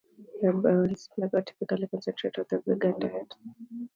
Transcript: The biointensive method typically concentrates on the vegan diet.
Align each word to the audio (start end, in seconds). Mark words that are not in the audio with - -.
The 0.41 0.47
biointensive 0.51 1.15
method 1.19 1.45
typically 1.45 1.85
concentrates 1.85 2.39
on 2.39 2.45
the 2.49 2.63
vegan 2.65 2.99
diet. 2.99 3.35